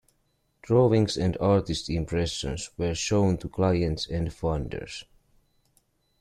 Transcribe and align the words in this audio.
Drawings 0.63 1.15
and 1.15 1.37
artist 1.37 1.87
impressions 1.87 2.71
were 2.75 2.95
shown 2.95 3.37
to 3.37 3.47
clients 3.47 4.07
and 4.07 4.29
funders. 4.29 5.03